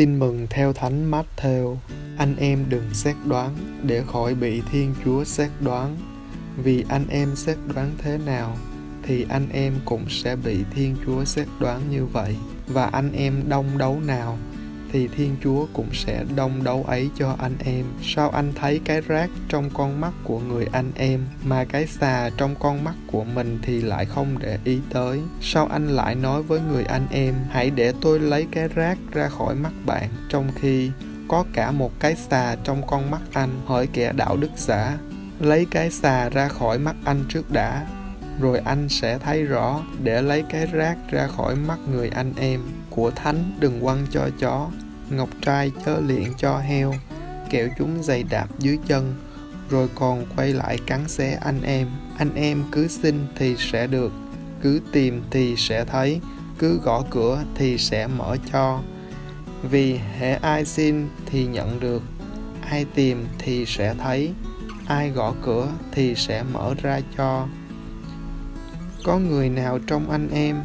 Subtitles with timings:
[0.00, 1.76] Tin mừng theo Thánh Matthew,
[2.18, 5.96] anh em đừng xét đoán để khỏi bị Thiên Chúa xét đoán,
[6.62, 8.56] vì anh em xét đoán thế nào
[9.02, 12.36] thì anh em cũng sẽ bị Thiên Chúa xét đoán như vậy,
[12.66, 14.38] và anh em đông đấu nào
[14.92, 17.84] thì Thiên Chúa cũng sẽ đông đấu ấy cho anh em.
[18.02, 22.30] Sao anh thấy cái rác trong con mắt của người anh em mà cái xà
[22.36, 25.20] trong con mắt của mình thì lại không để ý tới?
[25.40, 29.28] Sao anh lại nói với người anh em, hãy để tôi lấy cái rác ra
[29.28, 30.90] khỏi mắt bạn, trong khi
[31.28, 34.98] có cả một cái xà trong con mắt anh hỏi kẻ đạo đức giả
[35.40, 37.86] lấy cái xà ra khỏi mắt anh trước đã,
[38.40, 42.60] rồi anh sẽ thấy rõ để lấy cái rác ra khỏi mắt người anh em
[42.90, 44.68] của thánh, đừng quăng cho chó.
[45.10, 46.94] Ngọc trai chớ liện cho heo
[47.50, 49.14] kẹo chúng giày đạp dưới chân,
[49.70, 51.88] rồi còn quay lại cắn xé anh em.
[52.18, 54.12] Anh em cứ xin thì sẽ được,
[54.62, 56.20] cứ tìm thì sẽ thấy,
[56.58, 58.80] cứ gõ cửa thì sẽ mở cho.
[59.62, 62.02] Vì hệ ai xin thì nhận được,
[62.70, 64.32] ai tìm thì sẽ thấy,
[64.86, 67.46] ai gõ cửa thì sẽ mở ra cho.
[69.04, 70.56] Có người nào trong anh em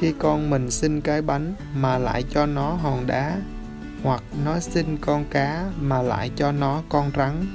[0.00, 3.36] khi con mình xin cái bánh mà lại cho nó hòn đá,
[4.02, 7.46] hoặc nó xin con cá mà lại cho nó con rắn.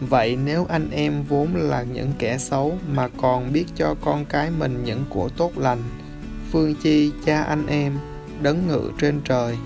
[0.00, 4.50] Vậy nếu anh em vốn là những kẻ xấu mà còn biết cho con cái
[4.50, 5.82] mình những của tốt lành,
[6.50, 7.98] phương chi cha anh em
[8.42, 9.56] đấng ngự trên trời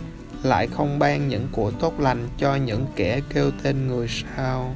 [0.42, 4.74] lại không ban những của tốt lành cho những kẻ kêu tên người sao?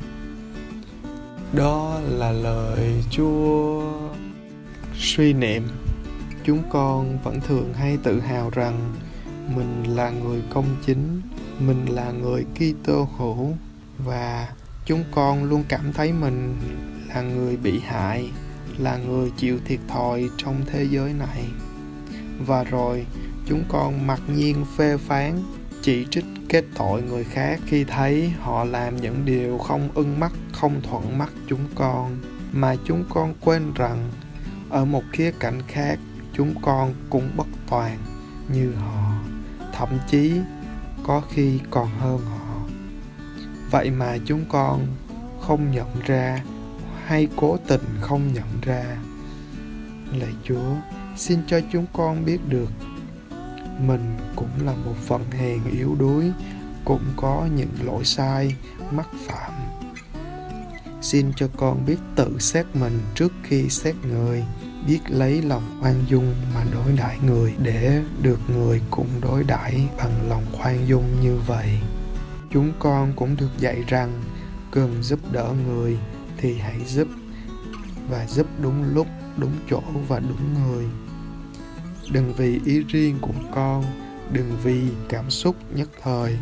[1.53, 3.83] Đó là lời chúa.
[4.95, 5.63] Suy niệm
[6.45, 8.95] chúng con vẫn thường hay tự hào rằng
[9.57, 11.23] mình là người công chính,
[11.59, 13.57] mình là người Kitô hữu
[13.99, 14.49] và
[14.87, 16.57] chúng con luôn cảm thấy mình
[17.09, 18.31] là người bị hại,
[18.79, 21.45] là người chịu thiệt thòi trong thế giới này.
[22.47, 23.07] Và rồi,
[23.47, 25.43] chúng con mặc nhiên phê phán,
[25.83, 30.33] chỉ trích kết tội người khác khi thấy họ làm những điều không ưng mắt,
[30.53, 32.17] không thuận mắt chúng con.
[32.53, 34.11] Mà chúng con quên rằng,
[34.71, 35.99] ở một khía cạnh khác
[36.37, 37.99] chúng con cũng bất toàn
[38.49, 39.13] như họ,
[39.73, 40.33] thậm chí
[41.07, 42.61] có khi còn hơn họ.
[43.71, 44.87] Vậy mà chúng con
[45.41, 46.43] không nhận ra
[47.07, 48.85] hay cố tình không nhận ra.
[50.13, 50.75] Lạy chúa,
[51.17, 52.71] xin cho chúng con biết được,
[53.81, 56.33] mình cũng là một phần hèn yếu đuối,
[56.85, 58.57] cũng có những lỗi sai,
[58.91, 59.53] mắc phạm.
[61.03, 64.45] Xin cho con biết tự xét mình trước khi xét người
[64.87, 69.89] biết lấy lòng khoan dung mà đối đãi người để được người cũng đối đãi
[69.99, 71.79] bằng lòng khoan dung như vậy.
[72.51, 74.23] Chúng con cũng được dạy rằng
[74.71, 75.99] cần giúp đỡ người
[76.37, 77.09] thì hãy giúp,
[78.11, 79.07] và giúp đúng lúc,
[79.37, 80.85] đúng chỗ và đúng người.
[82.13, 83.85] Đừng vì ý riêng của con,
[84.33, 86.39] đừng vì cảm xúc nhất thời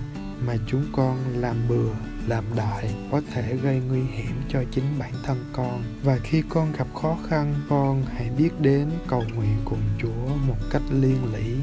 [0.46, 5.12] mà chúng con làm bừa làm đại có thể gây nguy hiểm cho chính bản
[5.22, 5.82] thân con.
[6.02, 10.56] Và khi con gặp khó khăn, con hãy biết đến cầu nguyện cùng chúa một
[10.70, 11.54] cách liên lỉ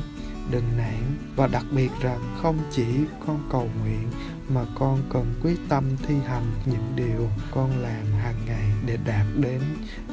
[0.52, 1.18] đừng nản.
[1.36, 2.86] Và đặc biệt rằng không chỉ
[3.28, 4.10] con cầu nguyện,
[4.50, 9.26] mà con cần quyết tâm thi hành những điều con làm hàng ngày để đạt
[9.36, 9.62] đến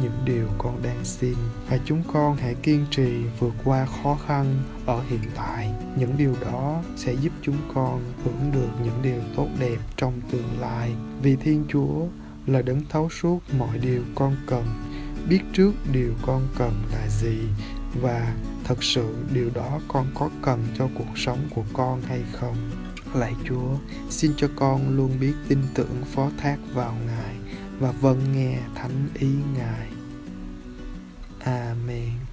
[0.03, 1.35] những điều con đang xin.
[1.71, 5.73] Và chúng con hãy kiên trì vượt qua khó khăn ở hiện tại.
[5.97, 10.61] Những điều đó sẽ giúp chúng con hưởng được những điều tốt đẹp trong tương
[10.61, 10.95] lai.
[11.23, 12.07] Vì thiên chúa
[12.47, 14.65] là đấng thấu suốt mọi điều con cần,
[15.29, 17.39] biết trước điều con cần là gì
[18.01, 18.35] và
[18.65, 22.57] thật sự điều đó con có cần cho cuộc sống của con hay không?
[23.15, 23.77] Lạy chúa,
[24.11, 27.37] xin cho con luôn biết tin tưởng phó thác vào ngài
[27.79, 29.89] và vâng nghe thánh ý ngài.
[31.41, 32.26] Amen.